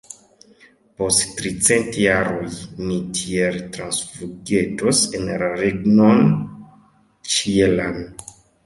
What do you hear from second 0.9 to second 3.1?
Post tricent jaroj ni